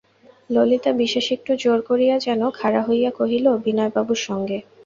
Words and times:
ললিতা 0.49 0.91
বিশেষ 1.01 1.25
একটু 1.31 1.51
জোর 1.63 1.79
করিয়া 1.89 2.15
যেন 2.19 2.41
খাড়া 2.51 2.81
হইয়া 2.87 3.11
কহিল, 3.19 3.45
বিনয়বাবুর 3.65 4.19
সঙ্গে। 4.27 4.57